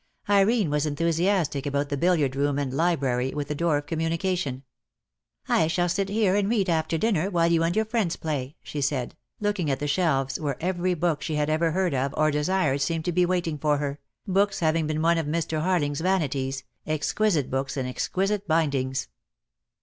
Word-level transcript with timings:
Irene 0.27 0.71
was 0.71 0.87
enthusiastic 0.87 1.67
about 1.67 1.89
the 1.89 1.95
billiard 1.95 2.35
room 2.35 2.57
and 2.57 2.73
library, 2.73 3.35
with 3.35 3.51
a 3.51 3.53
door 3.53 3.77
of 3.77 3.85
communication. 3.85 4.63
"I 5.47 5.67
shall 5.67 5.87
sit 5.89 6.09
here 6.09 6.35
and 6.35 6.49
read 6.49 6.71
after 6.71 6.97
dinner, 6.97 7.29
while 7.29 7.51
you 7.51 7.61
and 7.61 7.75
your 7.75 7.85
friends 7.85 8.15
play," 8.15 8.55
she 8.63 8.81
said, 8.81 9.15
looking 9.39 9.69
at 9.69 9.77
the 9.77 9.85
shelves, 9.87 10.39
where 10.39 10.57
every 10.59 10.95
book 10.95 11.21
she 11.21 11.35
had 11.35 11.51
ever 11.51 11.69
heard 11.69 11.93
of 11.93 12.15
or 12.17 12.31
desired 12.31 12.81
seemed 12.81 13.05
to 13.05 13.11
be 13.11 13.27
waiting 13.27 13.59
for 13.59 13.77
her, 13.77 13.99
books 14.27 14.59
having 14.59 14.87
been 14.87 15.03
one 15.03 15.19
of 15.19 15.27
Mr. 15.27 15.61
Harling's 15.61 16.01
vanities, 16.01 16.63
exquisite 16.87 17.51
books 17.51 17.77
in 17.77 17.85
exquisite 17.85 18.47
bindings. 18.47 19.07